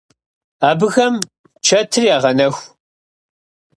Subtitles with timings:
[0.69, 1.13] Абыхэм
[1.65, 2.61] чэтыр ягъэнэху.